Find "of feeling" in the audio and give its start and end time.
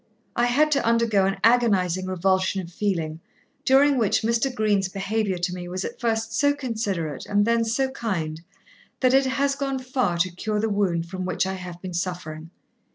2.59-3.19